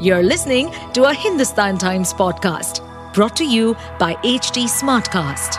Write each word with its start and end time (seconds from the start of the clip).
You're 0.00 0.24
listening 0.24 0.72
to 0.94 1.04
a 1.04 1.14
Hindustan 1.14 1.78
Times 1.78 2.12
podcast 2.12 2.82
brought 3.14 3.36
to 3.36 3.44
you 3.44 3.76
by 3.96 4.14
HT 4.24 4.64
Smartcast. 4.64 5.54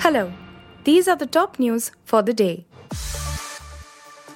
Hello, 0.00 0.30
these 0.84 1.08
are 1.08 1.16
the 1.16 1.26
top 1.26 1.58
news 1.58 1.92
for 2.04 2.20
the 2.20 2.34
day. 2.34 2.66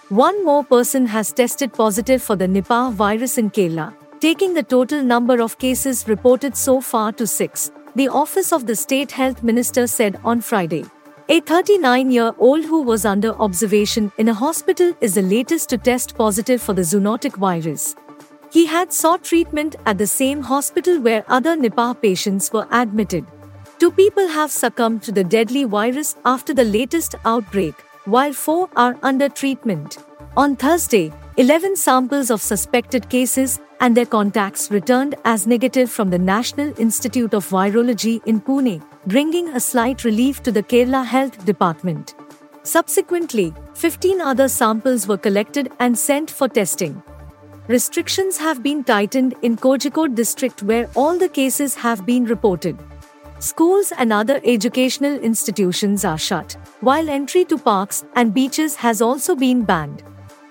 One 0.08 0.42
more 0.46 0.64
person 0.64 1.08
has 1.08 1.30
tested 1.30 1.74
positive 1.74 2.22
for 2.22 2.34
the 2.34 2.46
Nipah 2.46 2.90
virus 2.90 3.36
in 3.36 3.50
Kerala, 3.50 3.94
taking 4.20 4.54
the 4.54 4.62
total 4.62 5.02
number 5.02 5.42
of 5.42 5.58
cases 5.58 6.08
reported 6.08 6.56
so 6.56 6.80
far 6.80 7.12
to 7.12 7.26
six, 7.26 7.70
the 7.94 8.08
Office 8.08 8.50
of 8.50 8.66
the 8.66 8.74
State 8.74 9.12
Health 9.12 9.42
Minister 9.42 9.86
said 9.86 10.18
on 10.24 10.40
Friday. 10.40 10.86
A 11.26 11.40
39 11.40 12.10
year 12.10 12.34
old 12.38 12.66
who 12.66 12.82
was 12.82 13.06
under 13.06 13.30
observation 13.40 14.12
in 14.18 14.28
a 14.28 14.34
hospital 14.34 14.92
is 15.00 15.14
the 15.14 15.22
latest 15.22 15.70
to 15.70 15.78
test 15.78 16.14
positive 16.18 16.60
for 16.60 16.74
the 16.74 16.82
zoonotic 16.82 17.36
virus. 17.36 17.96
He 18.52 18.66
had 18.66 18.92
sought 18.92 19.24
treatment 19.24 19.76
at 19.86 19.96
the 19.96 20.06
same 20.06 20.42
hospital 20.42 21.00
where 21.00 21.24
other 21.26 21.56
Nipah 21.56 21.98
patients 22.02 22.52
were 22.52 22.66
admitted. 22.70 23.24
Two 23.78 23.90
people 23.90 24.28
have 24.28 24.50
succumbed 24.50 25.02
to 25.04 25.12
the 25.12 25.24
deadly 25.24 25.64
virus 25.64 26.14
after 26.26 26.52
the 26.52 26.64
latest 26.64 27.14
outbreak, 27.24 27.74
while 28.04 28.34
four 28.34 28.68
are 28.76 28.98
under 29.02 29.30
treatment. 29.30 29.96
On 30.36 30.54
Thursday, 30.54 31.10
11 31.38 31.76
samples 31.76 32.30
of 32.30 32.42
suspected 32.42 33.08
cases 33.08 33.60
and 33.80 33.96
their 33.96 34.04
contacts 34.04 34.70
returned 34.70 35.14
as 35.24 35.46
negative 35.46 35.90
from 35.90 36.10
the 36.10 36.18
National 36.18 36.78
Institute 36.78 37.32
of 37.32 37.48
Virology 37.48 38.20
in 38.26 38.42
Pune, 38.42 38.82
bringing 39.06 39.48
a 39.48 39.60
slight 39.60 40.02
relief 40.02 40.42
to 40.42 40.50
the 40.50 40.62
Kerala 40.62 41.04
Health 41.04 41.44
Department. 41.44 42.14
Subsequently, 42.62 43.52
15 43.74 44.20
other 44.22 44.48
samples 44.48 45.06
were 45.06 45.18
collected 45.18 45.70
and 45.78 45.98
sent 45.98 46.30
for 46.30 46.48
testing. 46.48 47.02
Restrictions 47.68 48.38
have 48.38 48.62
been 48.62 48.82
tightened 48.82 49.34
in 49.42 49.56
Kozhikode 49.56 50.14
district 50.14 50.62
where 50.62 50.88
all 50.94 51.18
the 51.18 51.28
cases 51.28 51.74
have 51.74 52.06
been 52.06 52.24
reported. 52.24 52.78
Schools 53.40 53.92
and 53.98 54.10
other 54.10 54.40
educational 54.44 55.18
institutions 55.18 56.04
are 56.06 56.16
shut, 56.16 56.56
while 56.80 57.10
entry 57.10 57.44
to 57.44 57.58
parks 57.58 58.04
and 58.14 58.32
beaches 58.32 58.76
has 58.76 59.02
also 59.02 59.36
been 59.36 59.64
banned. 59.64 60.02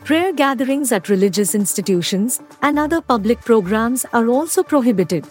Prayer 0.03 0.31
gatherings 0.31 0.91
at 0.91 1.09
religious 1.09 1.55
institutions 1.55 2.39
and 2.61 2.77
other 2.77 3.01
public 3.01 3.41
programs 3.41 4.05
are 4.13 4.27
also 4.27 4.61
prohibited. 4.61 5.25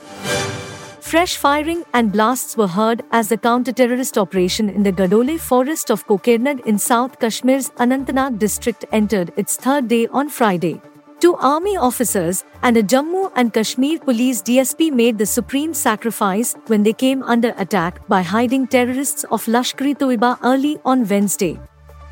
Fresh 1.02 1.36
firing 1.36 1.84
and 1.92 2.12
blasts 2.12 2.56
were 2.56 2.68
heard 2.68 3.02
as 3.10 3.28
the 3.28 3.36
counter-terrorist 3.36 4.16
operation 4.16 4.70
in 4.70 4.84
the 4.84 4.92
Gadole 4.92 5.38
forest 5.38 5.90
of 5.90 6.06
Kokernag 6.06 6.64
in 6.64 6.78
South 6.78 7.18
Kashmir's 7.18 7.70
Anantnag 7.70 8.38
district 8.38 8.84
entered 8.92 9.32
its 9.36 9.56
third 9.56 9.88
day 9.88 10.06
on 10.06 10.28
Friday. 10.30 10.80
Two 11.18 11.34
army 11.34 11.76
officers 11.76 12.44
and 12.62 12.76
a 12.76 12.82
Jammu 12.82 13.32
and 13.34 13.52
Kashmir 13.52 13.98
police 13.98 14.40
DSP 14.42 14.90
made 14.92 15.18
the 15.18 15.26
supreme 15.26 15.74
sacrifice 15.74 16.54
when 16.68 16.84
they 16.84 16.94
came 16.94 17.22
under 17.24 17.52
attack 17.58 18.06
by 18.08 18.22
hiding 18.22 18.66
terrorists 18.66 19.24
of 19.24 19.44
Lashkar-e-Toiba 19.46 20.38
early 20.44 20.78
on 20.84 21.06
Wednesday. 21.06 21.58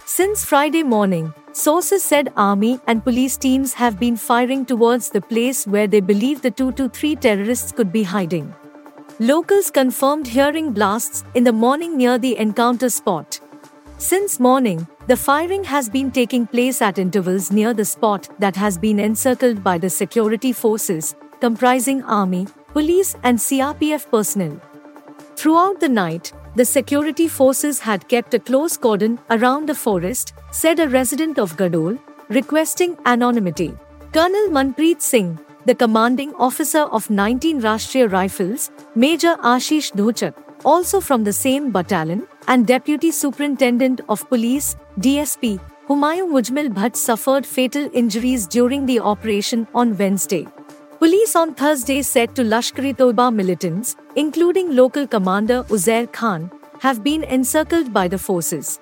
Since 0.04 0.44
Friday 0.44 0.82
morning, 0.82 1.32
sources 1.52 2.02
said 2.02 2.32
army 2.36 2.80
and 2.88 3.04
police 3.04 3.36
teams 3.36 3.72
have 3.74 4.00
been 4.00 4.16
firing 4.16 4.66
towards 4.66 5.10
the 5.10 5.22
place 5.22 5.66
where 5.66 5.86
they 5.86 6.00
believe 6.00 6.42
the 6.42 6.50
2 6.50 6.72
to 6.72 6.88
3 6.88 7.16
terrorists 7.16 7.70
could 7.72 7.92
be 7.92 8.02
hiding. 8.02 8.52
Locals 9.22 9.70
confirmed 9.70 10.26
hearing 10.26 10.72
blasts 10.72 11.24
in 11.34 11.44
the 11.44 11.52
morning 11.52 11.94
near 11.98 12.16
the 12.16 12.38
encounter 12.38 12.88
spot. 12.88 13.38
Since 13.98 14.40
morning, 14.40 14.86
the 15.08 15.16
firing 15.16 15.62
has 15.64 15.90
been 15.90 16.10
taking 16.10 16.46
place 16.46 16.80
at 16.80 16.98
intervals 16.98 17.52
near 17.52 17.74
the 17.74 17.84
spot 17.84 18.30
that 18.38 18.56
has 18.56 18.78
been 18.78 18.98
encircled 18.98 19.62
by 19.62 19.76
the 19.76 19.90
security 19.90 20.54
forces, 20.54 21.16
comprising 21.38 22.02
army, 22.04 22.46
police, 22.68 23.14
and 23.22 23.38
CRPF 23.38 24.10
personnel. 24.10 24.58
Throughout 25.36 25.80
the 25.80 25.90
night, 25.90 26.32
the 26.56 26.64
security 26.64 27.28
forces 27.28 27.80
had 27.80 28.08
kept 28.08 28.32
a 28.32 28.38
close 28.38 28.78
cordon 28.78 29.18
around 29.28 29.68
the 29.68 29.74
forest, 29.74 30.32
said 30.50 30.80
a 30.80 30.88
resident 30.88 31.38
of 31.38 31.58
Gadole, 31.58 31.98
requesting 32.30 32.96
anonymity. 33.04 33.74
Colonel 34.14 34.48
Manpreet 34.48 35.02
Singh, 35.02 35.38
the 35.70 35.74
commanding 35.76 36.34
officer 36.34 36.80
of 36.96 37.08
19 37.10 37.60
Rashtriya 37.62 38.10
Rifles, 38.10 38.72
Major 38.96 39.36
Ashish 39.50 39.92
Dhonchak, 39.92 40.34
also 40.64 41.00
from 41.00 41.22
the 41.22 41.32
same 41.32 41.70
battalion, 41.70 42.26
and 42.48 42.66
Deputy 42.66 43.12
Superintendent 43.12 44.00
of 44.08 44.28
Police, 44.28 44.74
DSP, 44.98 45.60
Humayun 45.86 46.32
Mujmil 46.32 46.70
Bhatt 46.78 46.96
suffered 46.96 47.46
fatal 47.46 47.88
injuries 47.92 48.48
during 48.48 48.84
the 48.86 48.98
operation 48.98 49.68
on 49.72 49.96
Wednesday. 49.96 50.44
Police 50.98 51.36
on 51.36 51.54
Thursday 51.54 52.02
said 52.02 52.34
to 52.34 52.42
Lashkar-e-Toiba 52.42 53.32
militants, 53.32 53.94
including 54.16 54.74
local 54.74 55.06
commander 55.06 55.62
Uzair 55.68 56.12
Khan, 56.12 56.50
have 56.80 57.04
been 57.04 57.22
encircled 57.22 57.92
by 57.92 58.08
the 58.08 58.18
forces. 58.18 58.80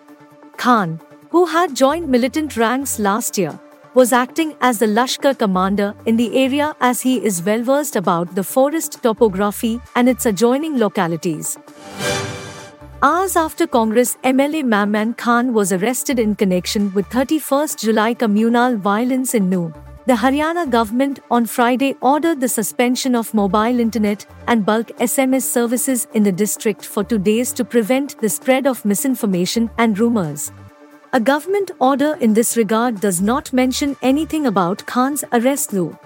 Khan, 0.57 1.01
who 1.29 1.45
had 1.45 1.77
joined 1.77 2.09
militant 2.09 2.57
ranks 2.57 2.99
last 2.99 3.37
year, 3.37 3.61
was 3.99 4.13
acting 4.13 4.51
as 4.61 4.79
the 4.79 4.87
Lashkar 4.87 5.37
commander 5.37 5.93
in 6.07 6.17
the 6.17 6.29
area 6.41 6.67
as 6.81 7.01
he 7.01 7.15
is 7.29 7.43
well 7.43 7.63
versed 7.69 7.97
about 7.97 8.33
the 8.37 8.45
forest 8.45 8.99
topography 9.03 9.81
and 9.97 10.09
its 10.09 10.25
adjoining 10.25 10.77
localities. 10.79 11.59
Hours 13.03 13.35
after 13.35 13.67
Congress 13.67 14.17
MLA 14.23 14.63
Mamman 14.75 15.17
Khan 15.17 15.53
was 15.53 15.73
arrested 15.73 16.21
in 16.21 16.37
connection 16.37 16.93
with 16.95 17.09
31st 17.09 17.81
July 17.87 18.15
communal 18.15 18.77
violence 18.77 19.35
in 19.35 19.51
Nuh, 19.51 19.73
the 20.07 20.15
Haryana 20.15 20.71
government 20.71 21.19
on 21.29 21.45
Friday 21.47 21.97
ordered 22.01 22.41
the 22.41 22.49
suspension 22.49 23.17
of 23.17 23.35
mobile 23.35 23.81
internet 23.81 24.25
and 24.47 24.65
bulk 24.65 24.97
SMS 25.09 25.43
services 25.43 26.07
in 26.15 26.23
the 26.23 26.31
district 26.31 26.87
for 26.87 27.03
two 27.03 27.19
days 27.19 27.53
to 27.53 27.65
prevent 27.65 28.17
the 28.21 28.29
spread 28.29 28.69
of 28.69 28.85
misinformation 28.85 29.69
and 29.77 29.99
rumors. 29.99 30.53
A 31.15 31.21
government 31.21 31.71
order 31.79 32.19
in 32.21 32.35
this 32.35 32.55
regard 32.55 33.01
does 33.01 33.23
not 33.23 33.51
mention 33.51 33.97
anything 34.03 34.45
about 34.45 34.85
Khan's 34.85 35.25
arrest 35.33 35.71
though. 35.71 35.99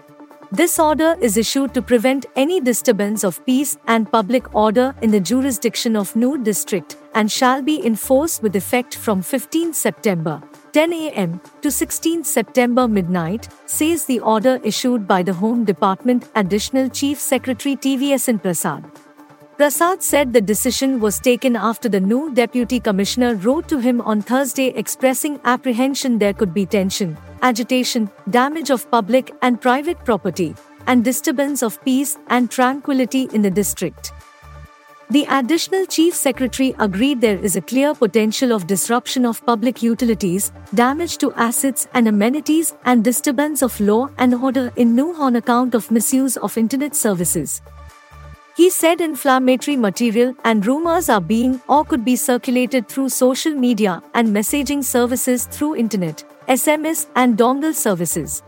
This 0.53 0.79
order 0.79 1.17
is 1.21 1.37
issued 1.37 1.75
to 1.75 1.83
prevent 1.83 2.27
any 2.37 2.61
disturbance 2.61 3.25
of 3.25 3.45
peace 3.45 3.77
and 3.89 4.11
public 4.13 4.55
order 4.55 4.95
in 5.03 5.11
the 5.11 5.19
jurisdiction 5.19 5.97
of 5.97 6.15
Nuh 6.15 6.37
district 6.37 6.99
and 7.17 7.33
shall 7.33 7.63
be 7.63 7.85
enforced 7.85 8.45
with 8.45 8.55
effect 8.55 8.95
from 8.95 9.23
15 9.23 9.73
September 9.73 10.41
10 10.73 10.93
a.m. 10.93 11.41
to 11.63 11.71
16 11.71 12.23
September 12.23 12.87
midnight, 12.87 13.49
says 13.67 14.05
the 14.05 14.21
order 14.21 14.61
issued 14.63 15.09
by 15.09 15.23
the 15.23 15.35
Home 15.35 15.65
Department 15.65 16.29
Additional 16.37 16.89
Chief 16.89 17.19
Secretary 17.19 17.75
TVSN 17.77 18.41
Prasad. 18.41 18.85
Prasad 19.57 20.03
said 20.03 20.33
the 20.33 20.41
decision 20.41 20.99
was 20.99 21.21
taken 21.21 21.57
after 21.57 21.89
the 21.89 22.01
new 22.01 22.33
deputy 22.35 22.81
commissioner 22.81 23.35
wrote 23.35 23.69
to 23.69 23.79
him 23.79 24.01
on 24.01 24.23
Thursday 24.23 24.69
expressing 24.69 25.39
apprehension 25.45 26.19
there 26.19 26.33
could 26.33 26.55
be 26.55 26.65
tension, 26.65 27.19
agitation, 27.43 28.11
damage 28.31 28.71
of 28.71 28.91
public 28.91 29.31
and 29.43 29.61
private 29.61 30.03
property, 30.07 30.55
and 30.87 31.05
disturbance 31.05 31.63
of 31.63 31.83
peace 31.85 32.17
and 32.29 32.51
tranquility 32.51 33.29
in 33.35 33.43
the 33.43 33.51
district. 33.51 34.13
The 35.11 35.27
additional 35.29 35.85
chief 35.85 36.15
secretary 36.15 36.75
agreed 36.79 37.21
there 37.21 37.37
is 37.37 37.55
a 37.55 37.61
clear 37.61 37.95
potential 37.95 38.53
of 38.53 38.67
disruption 38.67 39.27
of 39.27 39.45
public 39.45 39.83
utilities, 39.83 40.51
damage 40.75 41.19
to 41.19 41.31
assets 41.35 41.87
and 41.93 42.09
amenities, 42.09 42.75
and 42.87 43.05
disturbance 43.05 43.61
of 43.61 43.79
law 43.79 44.09
and 44.17 44.35
order 44.35 44.73
in 44.77 44.97
Nuh 44.97 45.13
on 45.19 45.37
account 45.37 45.75
of 45.75 45.91
misuse 45.91 46.39
of 46.39 46.57
internet 46.57 46.97
services. 46.97 47.61
He 48.55 48.69
said 48.69 49.01
inflammatory 49.01 49.79
material 49.79 50.35
and 50.45 50.67
rumors 50.67 51.09
are 51.09 51.23
being 51.23 51.63
or 51.69 51.87
could 51.87 52.05
be 52.05 52.17
circulated 52.17 52.87
through 52.87 53.09
social 53.09 53.55
media 53.55 54.03
and 54.13 54.29
messaging 54.29 54.85
services 54.85 55.47
through 55.47 55.77
internet, 55.77 56.23
SMS, 56.49 57.07
and 57.17 57.39
dongle 57.39 57.75
services. 57.75 58.43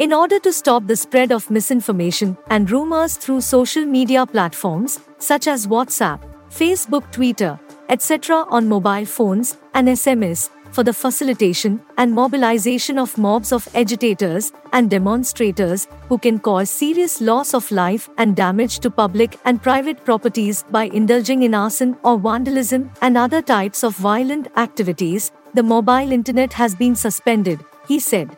In 0.00 0.12
order 0.12 0.40
to 0.40 0.52
stop 0.52 0.88
the 0.88 0.96
spread 0.96 1.30
of 1.30 1.48
misinformation 1.48 2.36
and 2.48 2.68
rumors 2.68 3.16
through 3.16 3.42
social 3.42 3.84
media 3.84 4.26
platforms 4.26 4.98
such 5.18 5.46
as 5.46 5.68
WhatsApp, 5.68 6.20
Facebook, 6.50 7.08
Twitter, 7.12 7.60
etc., 7.88 8.44
on 8.48 8.68
mobile 8.68 9.04
phones 9.04 9.56
and 9.74 9.86
SMS, 9.86 10.50
for 10.74 10.82
the 10.82 10.92
facilitation 10.92 11.80
and 11.98 12.12
mobilization 12.12 12.98
of 12.98 13.16
mobs 13.16 13.52
of 13.52 13.68
agitators 13.74 14.52
and 14.72 14.90
demonstrators 14.90 15.86
who 16.08 16.18
can 16.18 16.38
cause 16.38 16.68
serious 16.68 17.20
loss 17.20 17.54
of 17.54 17.70
life 17.70 18.08
and 18.18 18.34
damage 18.34 18.80
to 18.80 18.90
public 18.90 19.38
and 19.44 19.62
private 19.62 20.04
properties 20.04 20.64
by 20.70 20.84
indulging 21.00 21.44
in 21.44 21.54
arson 21.54 21.96
or 22.02 22.18
vandalism 22.18 22.90
and 23.02 23.16
other 23.16 23.40
types 23.40 23.84
of 23.84 23.94
violent 23.96 24.48
activities, 24.56 25.30
the 25.54 25.62
mobile 25.62 26.10
internet 26.10 26.52
has 26.52 26.74
been 26.74 26.96
suspended, 26.96 27.64
he 27.86 28.00
said. 28.00 28.36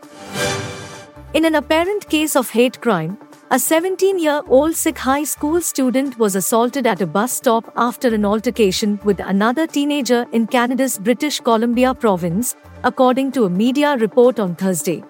In 1.32 1.46
an 1.46 1.54
apparent 1.54 2.08
case 2.10 2.36
of 2.36 2.50
hate 2.50 2.80
crime, 2.82 3.18
a 3.56 3.58
17 3.58 4.18
year 4.18 4.42
old 4.48 4.74
Sikh 4.76 4.98
high 4.98 5.24
school 5.24 5.62
student 5.62 6.18
was 6.18 6.34
assaulted 6.36 6.86
at 6.86 7.00
a 7.00 7.06
bus 7.06 7.32
stop 7.32 7.72
after 7.84 8.08
an 8.16 8.22
altercation 8.30 8.98
with 9.02 9.18
another 9.18 9.66
teenager 9.66 10.26
in 10.32 10.46
Canada's 10.46 10.98
British 10.98 11.40
Columbia 11.40 11.94
province, 11.94 12.54
according 12.84 13.32
to 13.32 13.44
a 13.46 13.48
media 13.48 13.96
report 13.96 14.38
on 14.38 14.54
Thursday. 14.56 15.02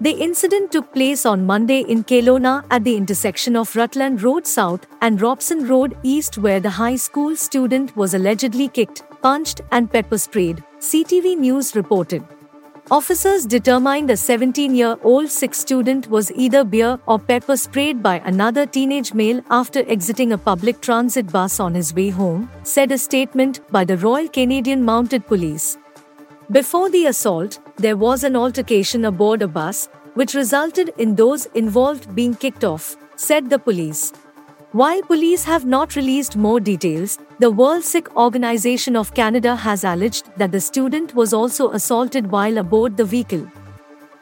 The 0.00 0.12
incident 0.12 0.72
took 0.72 0.94
place 0.94 1.26
on 1.26 1.44
Monday 1.44 1.80
in 1.80 2.04
Kelowna 2.04 2.64
at 2.70 2.84
the 2.84 2.96
intersection 2.96 3.54
of 3.54 3.76
Rutland 3.76 4.22
Road 4.22 4.46
South 4.46 4.86
and 5.02 5.20
Robson 5.20 5.68
Road 5.68 5.94
East, 6.02 6.38
where 6.38 6.60
the 6.60 6.70
high 6.70 6.96
school 6.96 7.36
student 7.36 7.94
was 7.98 8.14
allegedly 8.14 8.68
kicked, 8.68 9.02
punched, 9.20 9.60
and 9.72 9.92
pepper 9.92 10.16
sprayed, 10.16 10.64
CTV 10.78 11.36
News 11.36 11.76
reported. 11.76 12.24
Officers 12.90 13.46
determined 13.46 14.10
the 14.10 14.16
17 14.16 14.74
year 14.74 14.98
old 15.02 15.30
Sikh 15.30 15.54
student 15.54 16.06
was 16.10 16.30
either 16.32 16.64
beer 16.64 17.00
or 17.06 17.18
pepper 17.18 17.56
sprayed 17.56 18.02
by 18.02 18.18
another 18.26 18.66
teenage 18.66 19.14
male 19.14 19.40
after 19.48 19.88
exiting 19.90 20.32
a 20.32 20.36
public 20.36 20.82
transit 20.82 21.32
bus 21.32 21.60
on 21.60 21.74
his 21.74 21.94
way 21.94 22.10
home, 22.10 22.50
said 22.62 22.92
a 22.92 22.98
statement 22.98 23.60
by 23.72 23.86
the 23.86 23.96
Royal 23.96 24.28
Canadian 24.28 24.84
Mounted 24.84 25.26
Police. 25.26 25.78
Before 26.50 26.90
the 26.90 27.06
assault, 27.06 27.58
there 27.76 27.96
was 27.96 28.22
an 28.22 28.36
altercation 28.36 29.06
aboard 29.06 29.40
a 29.40 29.48
bus, 29.48 29.88
which 30.12 30.34
resulted 30.34 30.92
in 30.98 31.14
those 31.14 31.46
involved 31.54 32.14
being 32.14 32.34
kicked 32.34 32.64
off, 32.64 32.98
said 33.16 33.48
the 33.48 33.58
police. 33.58 34.12
While 34.72 35.00
police 35.02 35.44
have 35.44 35.64
not 35.64 35.96
released 35.96 36.36
more 36.36 36.60
details, 36.60 37.18
the 37.40 37.50
World 37.50 37.82
Sikh 37.82 38.14
Organization 38.16 38.94
of 38.94 39.12
Canada 39.12 39.56
has 39.56 39.82
alleged 39.82 40.30
that 40.36 40.52
the 40.52 40.60
student 40.60 41.14
was 41.16 41.34
also 41.34 41.70
assaulted 41.72 42.30
while 42.30 42.58
aboard 42.58 42.96
the 42.96 43.04
vehicle. 43.04 43.50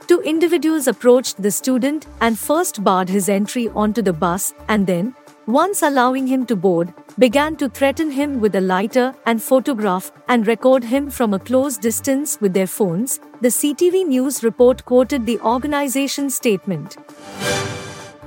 Two 0.07 0.21
individuals 0.23 0.89
approached 0.89 1.43
the 1.43 1.51
student 1.51 2.07
and 2.23 2.39
first 2.39 2.83
barred 2.83 3.11
his 3.11 3.29
entry 3.29 3.69
onto 3.69 4.01
the 4.01 4.15
bus 4.15 4.55
and 4.69 4.87
then, 4.87 5.15
once 5.47 5.83
allowing 5.83 6.27
him 6.27 6.47
to 6.47 6.57
board, 6.57 6.95
began 7.19 7.55
to 7.57 7.69
threaten 7.69 8.11
him 8.11 8.41
with 8.41 8.55
a 8.55 8.61
lighter 8.61 9.15
and 9.27 9.43
photograph 9.43 10.11
and 10.29 10.47
record 10.47 10.83
him 10.83 11.11
from 11.11 11.35
a 11.35 11.39
close 11.39 11.77
distance 11.77 12.41
with 12.41 12.55
their 12.55 12.67
phones, 12.67 13.21
the 13.43 13.49
CTV 13.49 14.07
News 14.07 14.43
report 14.43 14.85
quoted 14.87 15.27
the 15.27 15.39
organization's 15.41 16.35
statement. 16.35 16.97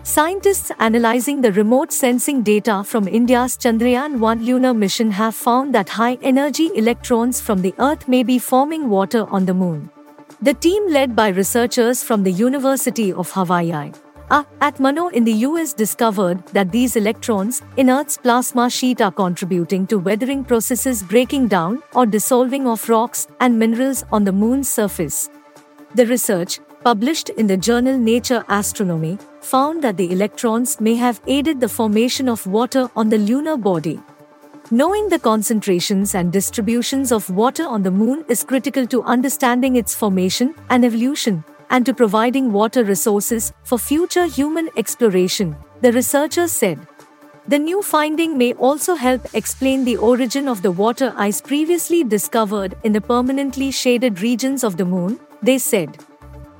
Scientists 0.06 0.72
analyzing 0.80 1.42
the 1.42 1.52
remote 1.54 1.92
sensing 1.92 2.44
data 2.44 2.84
from 2.84 3.07
India's 3.07 3.57
Chandrayaan 3.57 4.19
1 4.19 4.46
lunar 4.46 4.72
mission 4.72 5.10
have 5.10 5.34
found 5.34 5.74
that 5.74 5.90
high 5.90 6.19
energy 6.22 6.69
electrons 6.75 7.42
from 7.42 7.63
the 7.63 7.74
Earth 7.80 8.07
may 8.07 8.22
be 8.22 8.38
forming 8.38 8.88
water 8.88 9.25
on 9.31 9.48
the 9.48 9.54
Moon. 9.56 9.90
The 10.44 10.54
team, 10.54 10.88
led 10.92 11.16
by 11.16 11.30
researchers 11.30 12.04
from 12.04 12.22
the 12.22 12.31
University 12.31 13.12
of 13.12 13.31
Hawaii 13.31 13.92
uh, 14.30 14.44
at 14.62 14.80
Manoa 14.80 15.10
in 15.10 15.24
the 15.24 15.34
US, 15.48 15.74
discovered 15.74 16.46
that 16.50 16.72
these 16.72 16.96
electrons 16.96 17.63
in 17.75 17.90
Earth's 17.90 18.18
plasma 18.18 18.69
sheet 18.69 19.02
are 19.02 19.12
contributing 19.12 19.88
to 19.88 19.98
weathering 19.98 20.44
processes 20.44 21.02
breaking 21.02 21.48
down 21.48 21.81
or 21.96 22.06
dissolving 22.06 22.68
of 22.68 22.88
rocks 22.90 23.28
and 23.40 23.57
minerals 23.57 24.06
on 24.12 24.24
the 24.24 24.31
Moon's 24.31 24.69
surface. 24.69 25.31
The 25.96 26.06
research, 26.06 26.60
published 26.84 27.30
in 27.30 27.48
the 27.48 27.57
journal 27.57 27.98
Nature 27.98 28.46
Astronomy, 28.48 29.18
found 29.45 29.83
that 29.83 29.97
the 29.97 30.12
electrons 30.12 30.81
may 30.81 30.95
have 30.95 31.21
aided 31.27 31.59
the 31.59 31.69
formation 31.69 32.27
of 32.27 32.45
water 32.47 32.89
on 32.95 33.09
the 33.09 33.18
lunar 33.18 33.56
body. 33.56 34.00
Knowing 34.71 35.09
the 35.09 35.19
concentrations 35.19 36.15
and 36.15 36.33
distributions 36.33 37.12
of 37.12 37.30
water 37.30 37.65
on 37.68 37.83
the 37.83 37.92
moon 37.92 38.25
is 38.27 38.44
critical 38.44 38.88
to 38.88 39.03
understanding 39.03 39.75
its 39.75 39.94
formation 39.94 40.56
and 40.71 40.83
evolution, 40.83 41.44
and 41.69 41.86
to 41.86 41.94
providing 41.94 42.51
water 42.51 42.83
resources 42.83 43.53
for 43.63 43.77
future 43.77 44.25
human 44.25 44.69
exploration, 44.75 45.56
the 45.81 45.92
researchers 45.92 46.51
said. 46.51 46.80
The 47.47 47.59
new 47.59 47.83
finding 47.83 48.39
may 48.39 48.53
also 48.53 48.95
help 48.95 49.30
explain 49.36 49.86
the 49.86 49.97
origin 49.97 50.47
of 50.47 50.63
the 50.63 50.71
water 50.71 51.13
ice 51.15 51.39
previously 51.39 52.03
discovered 52.03 52.75
in 52.83 52.92
the 52.92 53.01
permanently 53.01 53.69
shaded 53.69 54.21
regions 54.21 54.63
of 54.63 54.77
the 54.77 54.86
moon, 54.86 55.19
they 55.44 55.59
said. 55.59 55.97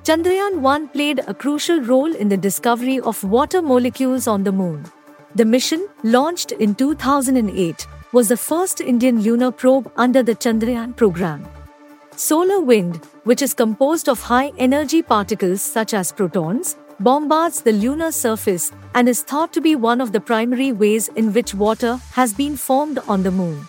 Chandrayaan 0.06 0.60
1 0.62 0.90
played 0.90 1.20
a 1.26 1.34
crucial 1.34 1.80
role 1.82 2.16
in 2.16 2.30
the 2.30 2.38
discovery 2.38 3.00
of 3.00 3.24
water 3.24 3.60
molecules 3.60 4.28
on 4.28 4.44
the 4.44 4.52
moon. 4.52 4.86
The 5.34 5.46
mission, 5.46 5.88
launched 6.04 6.52
in 6.52 6.76
2008, 6.76 7.88
was 8.12 8.28
the 8.28 8.38
first 8.38 8.82
Indian 8.82 9.24
lunar 9.24 9.50
probe 9.50 9.92
under 9.96 10.22
the 10.22 10.36
Chandrayaan 10.36 10.96
program. 10.96 11.48
Solar 12.16 12.60
wind, 12.60 12.98
which 13.24 13.42
is 13.42 13.56
composed 13.56 14.08
of 14.08 14.22
high 14.22 14.52
energy 14.60 15.02
particles 15.02 15.64
such 15.64 15.96
as 15.96 16.12
protons, 16.12 16.76
bombards 17.00 17.62
the 17.62 17.72
lunar 17.72 18.12
surface 18.12 18.72
and 18.94 19.10
is 19.10 19.24
thought 19.24 19.52
to 19.54 19.60
be 19.60 19.76
one 19.76 20.02
of 20.02 20.12
the 20.12 20.22
primary 20.22 20.72
ways 20.72 21.08
in 21.16 21.34
which 21.34 21.56
water 21.56 21.96
has 22.12 22.32
been 22.32 22.56
formed 22.56 23.00
on 23.08 23.24
the 23.24 23.32
moon. 23.32 23.68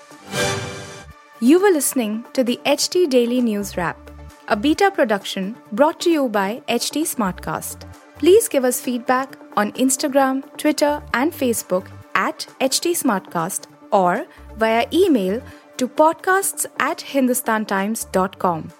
You 1.41 1.63
were 1.63 1.71
listening 1.71 2.27
to 2.35 2.45
the 2.45 2.61
HT 2.67 3.09
Daily 3.09 3.41
News 3.41 3.79
Wrap 3.79 4.07
a 4.49 4.57
beta 4.57 4.91
production 4.91 5.57
brought 5.73 6.01
to 6.01 6.11
you 6.11 6.29
by 6.29 6.63
HT 6.69 7.03
Smartcast. 7.03 7.91
Please 8.19 8.49
give 8.49 8.65
us 8.65 8.81
feedback 8.81 9.37
on 9.57 9.73
Instagram, 9.73 10.45
Twitter, 10.57 11.03
and 11.15 11.33
Facebook 11.33 11.89
at 12.15 12.47
HT 12.61 12.93
Smartcast 12.93 13.67
or 13.91 14.27
via 14.57 14.87
email 14.93 15.43
to 15.77 15.89
podcasts 15.89 16.67
at 16.79 16.99
hindustantimes.com. 16.99 18.73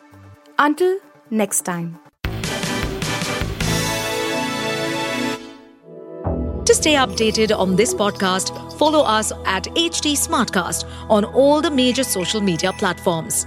Until 0.59 0.99
next 1.31 1.63
time. 1.63 1.99
To 6.65 6.75
stay 6.75 6.95
updated 6.95 7.57
on 7.57 7.77
this 7.77 7.95
podcast, 7.95 8.77
follow 8.77 9.03
us 9.05 9.31
at 9.45 9.65
HT 9.65 10.15
Smartcast 10.15 10.85
on 11.09 11.25
all 11.25 11.61
the 11.61 11.71
major 11.71 12.03
social 12.03 12.41
media 12.41 12.73
platforms. 12.73 13.47